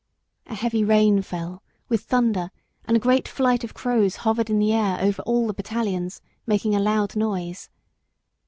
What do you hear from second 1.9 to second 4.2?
thunder, and a great flight of crows